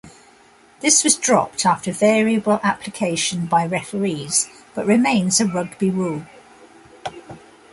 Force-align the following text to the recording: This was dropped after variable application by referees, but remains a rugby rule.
This 0.79 1.03
was 1.03 1.15
dropped 1.15 1.63
after 1.63 1.91
variable 1.91 2.59
application 2.63 3.45
by 3.45 3.67
referees, 3.67 4.49
but 4.73 4.87
remains 4.87 5.39
a 5.39 5.45
rugby 5.45 5.91
rule. 5.91 6.25